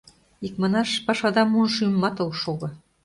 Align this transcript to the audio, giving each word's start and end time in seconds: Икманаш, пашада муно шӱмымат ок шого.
Икманаш, 0.45 0.89
пашада 1.05 1.43
муно 1.51 1.67
шӱмымат 1.75 2.17
ок 2.25 2.33
шого. 2.41 2.67